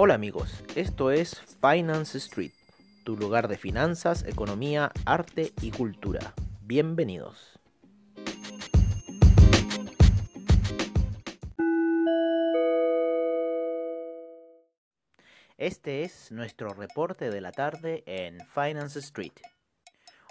Hola 0.00 0.14
amigos, 0.14 0.62
esto 0.76 1.10
es 1.10 1.40
Finance 1.60 2.18
Street, 2.18 2.52
tu 3.02 3.16
lugar 3.16 3.48
de 3.48 3.58
finanzas, 3.58 4.24
economía, 4.28 4.92
arte 5.04 5.52
y 5.60 5.72
cultura. 5.72 6.20
Bienvenidos. 6.62 7.58
Este 15.56 16.04
es 16.04 16.30
nuestro 16.30 16.68
reporte 16.74 17.30
de 17.30 17.40
la 17.40 17.50
tarde 17.50 18.04
en 18.06 18.38
Finance 18.54 19.00
Street. 19.00 19.32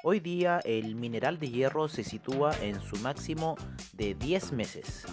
Hoy 0.01 0.21
día 0.21 0.61
el 0.63 0.95
mineral 0.95 1.39
de 1.39 1.49
hierro 1.49 1.89
se 1.89 2.05
sitúa 2.05 2.55
en 2.61 2.79
su 2.79 2.95
máximo 2.99 3.57
de 3.91 4.13
10 4.13 4.53
meses, 4.53 5.03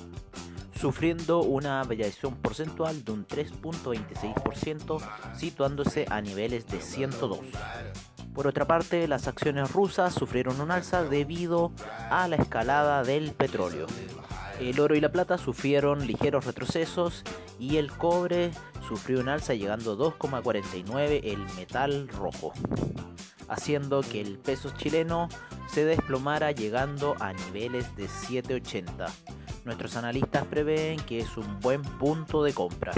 sufriendo 0.84 1.40
una 1.40 1.82
variación 1.82 2.34
porcentual 2.34 3.06
de 3.06 3.12
un 3.12 3.26
3.26%, 3.26 5.00
situándose 5.34 6.04
a 6.10 6.20
niveles 6.20 6.66
de 6.66 6.78
102. 6.78 7.38
Por 8.34 8.46
otra 8.46 8.66
parte, 8.66 9.08
las 9.08 9.26
acciones 9.26 9.72
rusas 9.72 10.12
sufrieron 10.12 10.60
un 10.60 10.70
alza 10.70 11.02
debido 11.02 11.72
a 12.10 12.28
la 12.28 12.36
escalada 12.36 13.02
del 13.02 13.32
petróleo. 13.32 13.86
El 14.60 14.78
oro 14.78 14.94
y 14.94 15.00
la 15.00 15.10
plata 15.10 15.38
sufrieron 15.38 16.06
ligeros 16.06 16.44
retrocesos 16.44 17.22
y 17.58 17.78
el 17.78 17.90
cobre 17.90 18.50
sufrió 18.86 19.20
un 19.20 19.30
alza 19.30 19.54
llegando 19.54 19.94
a 19.94 19.96
2,49 19.96 21.20
el 21.24 21.38
metal 21.56 22.08
rojo, 22.08 22.52
haciendo 23.48 24.02
que 24.02 24.20
el 24.20 24.36
peso 24.36 24.68
chileno 24.76 25.30
se 25.66 25.86
desplomara 25.86 26.52
llegando 26.52 27.16
a 27.20 27.32
niveles 27.32 27.96
de 27.96 28.04
7,80. 28.04 29.33
Nuestros 29.64 29.96
analistas 29.96 30.44
prevén 30.46 31.00
que 31.00 31.20
es 31.20 31.36
un 31.36 31.60
buen 31.60 31.82
punto 31.82 32.42
de 32.42 32.52
compra. 32.52 32.92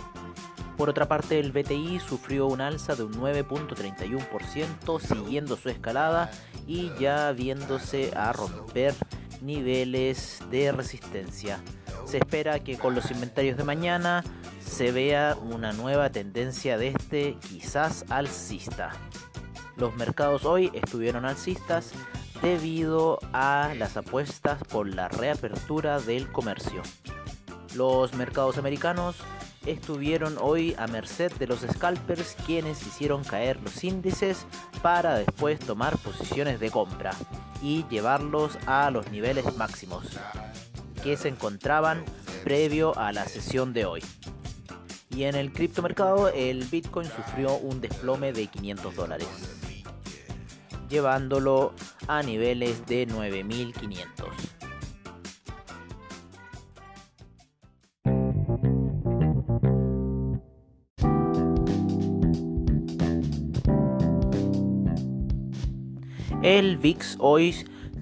Por 0.77 0.91
otra 0.91 1.06
parte, 1.09 1.39
el 1.39 1.53
BTI 1.53 2.00
sufrió 2.00 2.47
un 2.48 2.61
alza 2.61 2.95
de 2.95 3.05
un 3.05 3.14
9.31% 3.14 5.00
siguiendo 5.00 5.56
su 5.56 5.70
escalada 5.70 6.31
y 6.67 6.92
ya 6.98 7.33
viéndose 7.33 8.12
a 8.14 8.33
romper 8.33 8.94
niveles 9.41 10.42
de 10.50 10.72
resistencia. 10.72 11.61
Se 12.05 12.19
espera 12.19 12.61
que 12.61 12.77
con 12.77 12.94
los 12.94 13.11
inventarios 13.11 13.56
de 13.56 13.64
mañana 13.64 14.22
se 14.61 14.92
vea 14.92 15.37
una 15.41 15.72
nueva 15.72 16.11
tendencia 16.11 16.77
de 16.77 16.89
este 16.89 17.37
quizás 17.48 18.05
alcista. 18.11 18.91
Los 19.77 19.94
mercados 19.97 20.44
hoy 20.44 20.70
estuvieron 20.75 21.25
alcistas 21.25 21.92
debido 22.42 23.19
a 23.33 23.73
las 23.77 23.97
apuestas 23.97 24.62
por 24.65 24.89
la 24.89 25.09
reapertura 25.09 26.01
del 26.01 26.31
comercio. 26.31 26.83
Los 27.75 28.15
mercados 28.15 28.59
americanos 28.59 29.17
estuvieron 29.67 30.37
hoy 30.41 30.75
a 30.78 30.87
merced 30.87 31.33
de 31.33 31.47
los 31.47 31.61
scalpers 31.61 32.37
quienes 32.47 32.87
hicieron 32.87 33.25
caer 33.25 33.61
los 33.62 33.83
índices 33.83 34.47
para 34.83 35.17
después 35.17 35.59
tomar 35.59 35.98
posiciones 35.98 36.61
de 36.61 36.70
compra 36.70 37.11
y 37.62 37.84
llevarlos 37.89 38.56
a 38.67 38.91
los 38.91 39.11
niveles 39.11 39.56
máximos 39.56 40.05
que 41.03 41.17
se 41.17 41.28
encontraban 41.28 42.05
previo 42.45 42.97
a 42.97 43.12
la 43.12 43.27
sesión 43.27 43.73
de 43.73 43.87
hoy. 43.87 44.05
Y 45.11 45.25
en 45.25 45.34
el 45.34 45.53
criptomercado 45.53 46.28
el 46.28 46.65
Bitcoin 46.65 47.09
sufrió 47.09 47.56
un 47.56 47.81
desplome 47.81 48.33
de 48.33 48.47
500 48.47 48.95
dólares 48.95 49.56
llevándolo 50.89 51.73
a 52.09 52.23
niveles 52.23 52.87
de 52.87 53.07
9500. 53.07 54.57
El 66.43 66.77
VIX 66.77 67.16
hoy 67.19 67.56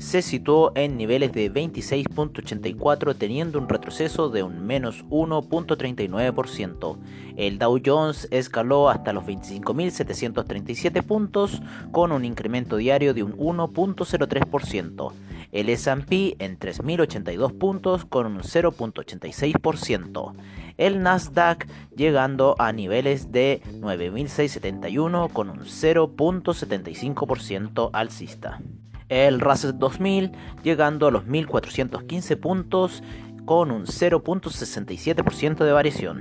se 0.04 0.20
situó 0.20 0.72
en 0.74 0.98
niveles 0.98 1.32
de 1.32 1.50
26.84 1.50 3.16
teniendo 3.16 3.58
un 3.58 3.70
retroceso 3.70 4.28
de 4.28 4.42
un 4.42 4.66
menos 4.66 5.02
1.39%. 5.06 6.98
El 7.36 7.58
Dow 7.58 7.80
Jones 7.84 8.28
escaló 8.30 8.88
hasta 8.90 9.14
los 9.14 9.24
25.737 9.24 11.02
puntos 11.02 11.62
con 11.90 12.12
un 12.12 12.26
incremento 12.26 12.76
diario 12.76 13.14
de 13.14 13.22
un 13.22 13.34
1.03%. 13.38 15.12
El 15.52 15.70
S&P 15.70 16.36
en 16.38 16.58
3.082 16.58 17.56
puntos 17.56 18.04
con 18.04 18.26
un 18.26 18.42
0.86%. 18.42 20.34
El 20.76 21.02
Nasdaq 21.02 21.66
llegando 21.96 22.56
a 22.58 22.72
niveles 22.72 23.32
de 23.32 23.62
9.671 23.80 25.32
con 25.32 25.48
un 25.48 25.60
0.75% 25.60 27.88
alcista 27.94 28.60
el 29.08 29.40
Russell 29.40 29.78
2000 29.78 30.32
llegando 30.62 31.06
a 31.06 31.10
los 31.10 31.26
1415 31.26 32.36
puntos 32.36 33.02
con 33.44 33.70
un 33.70 33.86
0.67% 33.86 35.64
de 35.64 35.72
variación. 35.72 36.20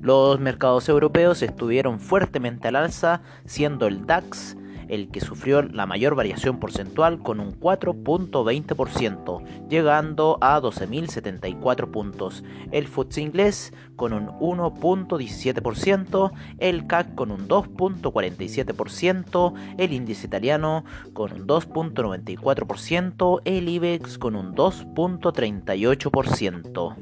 Los 0.00 0.40
mercados 0.40 0.88
europeos 0.88 1.42
estuvieron 1.42 2.00
fuertemente 2.00 2.68
al 2.68 2.76
alza, 2.76 3.22
siendo 3.44 3.86
el 3.86 4.04
DAX 4.06 4.56
el 4.92 5.08
que 5.08 5.20
sufrió 5.20 5.62
la 5.62 5.86
mayor 5.86 6.14
variación 6.14 6.60
porcentual 6.60 7.18
con 7.20 7.40
un 7.40 7.58
4.20%, 7.58 9.68
llegando 9.70 10.36
a 10.42 10.60
12.074 10.60 11.90
puntos. 11.90 12.44
El 12.72 12.86
FTSE 12.86 13.22
inglés 13.22 13.72
con 13.96 14.12
un 14.12 14.26
1.17%, 14.26 16.30
el 16.58 16.86
CAC 16.86 17.14
con 17.14 17.30
un 17.30 17.48
2.47%, 17.48 19.54
el 19.78 19.94
índice 19.94 20.26
italiano 20.26 20.84
con 21.14 21.32
un 21.32 21.46
2.94%, 21.46 23.40
el 23.46 23.70
IBEX 23.70 24.18
con 24.18 24.36
un 24.36 24.54
2.38% 24.54 26.96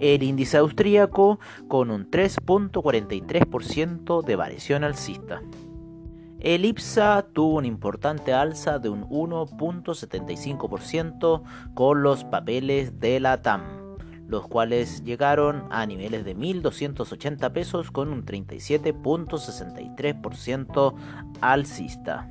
el 0.00 0.22
índice 0.22 0.56
austríaco 0.56 1.38
con 1.68 1.90
un 1.90 2.10
3.43% 2.10 4.24
de 4.24 4.36
variación 4.36 4.82
alcista. 4.82 5.42
El 6.40 6.64
IPSA 6.64 7.26
tuvo 7.34 7.58
una 7.58 7.66
importante 7.66 8.32
alza 8.32 8.78
de 8.78 8.88
un 8.88 9.06
1.75% 9.10 11.42
con 11.74 12.02
los 12.02 12.24
papeles 12.24 12.98
de 12.98 13.20
la 13.20 13.42
TAM, 13.42 13.98
los 14.26 14.48
cuales 14.48 15.04
llegaron 15.04 15.64
a 15.70 15.84
niveles 15.84 16.24
de 16.24 16.34
1.280 16.34 17.52
pesos 17.52 17.90
con 17.90 18.08
un 18.08 18.24
37.63% 18.24 20.94
alcista. 21.42 22.30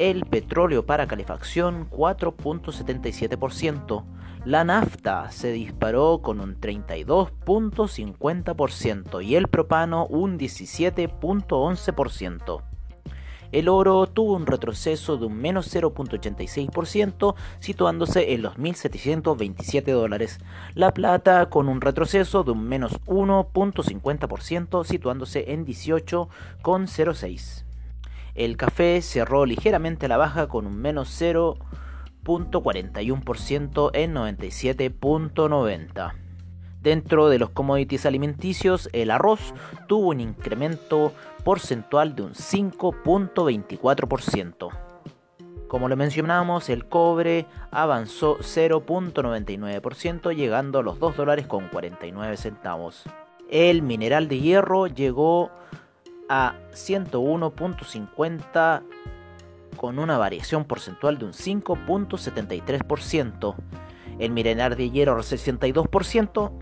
el 0.00 0.24
petróleo 0.24 0.84
para 0.86 1.06
calefacción 1.06 1.88
4.77%, 1.90 4.04
la 4.46 4.64
nafta 4.64 5.30
se 5.30 5.52
disparó 5.52 6.22
con 6.22 6.40
un 6.40 6.58
32.50% 6.58 9.22
y 9.22 9.36
el 9.36 9.48
propano 9.48 10.06
un 10.06 10.38
17.11%. 10.38 12.62
El 13.52 13.68
oro 13.68 14.06
tuvo 14.06 14.36
un 14.36 14.46
retroceso 14.46 15.18
de 15.18 15.26
un 15.26 15.36
menos 15.36 15.70
0.86%, 15.74 17.34
situándose 17.58 18.32
en 18.32 18.40
los 18.40 18.56
1.727 18.56 19.92
dólares. 19.92 20.38
La 20.74 20.94
plata 20.94 21.50
con 21.50 21.68
un 21.68 21.82
retroceso 21.82 22.42
de 22.42 22.52
un 22.52 22.66
menos 22.66 22.98
1.50%, 23.06 24.84
situándose 24.84 25.52
en 25.52 25.66
18,06. 25.66 27.66
El 28.40 28.56
café 28.56 29.00
cerró 29.02 29.44
ligeramente 29.44 30.06
a 30.06 30.08
la 30.08 30.16
baja 30.16 30.48
con 30.48 30.66
un 30.66 30.78
menos 30.78 31.10
0.41% 31.20 33.90
en 33.92 34.14
97.90. 34.14 36.14
Dentro 36.80 37.28
de 37.28 37.38
los 37.38 37.50
commodities 37.50 38.06
alimenticios, 38.06 38.88
el 38.94 39.10
arroz 39.10 39.52
tuvo 39.88 40.08
un 40.08 40.20
incremento 40.20 41.12
porcentual 41.44 42.16
de 42.16 42.22
un 42.22 42.32
5.24%. 42.32 44.70
Como 45.68 45.90
lo 45.90 45.96
mencionamos, 45.98 46.70
el 46.70 46.86
cobre 46.86 47.44
avanzó 47.70 48.38
0.99% 48.38 50.34
llegando 50.34 50.78
a 50.78 50.82
los 50.82 50.98
2 50.98 51.14
dólares 51.14 51.46
con 51.46 51.68
49 51.68 52.38
centavos. 52.38 53.04
El 53.50 53.82
mineral 53.82 54.28
de 54.28 54.40
hierro 54.40 54.86
llegó 54.86 55.50
a 56.30 56.54
101.50 56.72 58.82
con 59.76 59.98
una 59.98 60.16
variación 60.16 60.64
porcentual 60.64 61.18
de 61.18 61.26
un 61.26 61.32
5.73%. 61.32 63.54
El 64.18 64.30
mineral 64.30 64.74
de 64.76 64.90
hierro 64.90 65.18
62% 65.18 66.52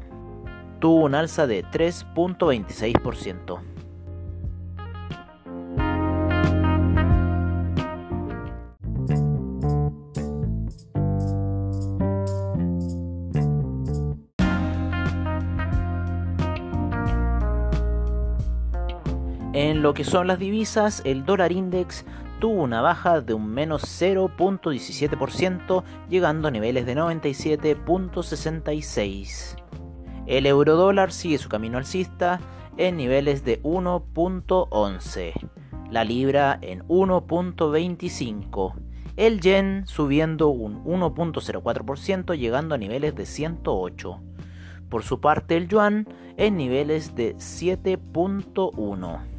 tuvo 0.81 1.05
un 1.05 1.15
alza 1.15 1.47
de 1.47 1.65
3.26%. 1.65 3.78
En 19.69 19.83
lo 19.83 19.93
que 19.93 20.03
son 20.03 20.27
las 20.29 20.39
divisas, 20.39 21.03
el 21.05 21.27
dólar 21.27 21.53
index 21.53 22.07
tuvo 22.41 22.63
una 22.63 22.81
baja 22.81 23.21
de 23.21 23.35
un 23.35 23.51
menos 23.51 23.83
0.17%, 24.01 25.85
llegando 26.09 26.49
a 26.49 26.51
niveles 26.51 26.87
de 26.87 26.97
97.66. 26.97 29.57
El 30.27 30.47
euro 30.47 30.77
dólar 30.77 31.13
sigue 31.13 31.37
su 31.37 31.51
camino 31.51 31.77
alcista 31.77 32.41
en 32.79 32.97
niveles 32.97 33.45
de 33.45 33.63
1.11. 33.63 35.35
La 35.91 36.03
libra 36.03 36.59
en 36.63 36.89
1.25. 36.89 38.73
El 39.17 39.43
yen 39.43 39.83
subiendo 39.87 40.49
un 40.49 40.83
1.04% 40.83 42.39
llegando 42.39 42.75
a 42.75 42.79
niveles 42.79 43.15
de 43.15 43.27
108. 43.27 44.19
Por 44.89 45.03
su 45.03 45.21
parte 45.21 45.59
el 45.59 45.69
yuan 45.69 46.09
en 46.39 46.57
niveles 46.57 47.15
de 47.15 47.37
7.1. 47.37 49.38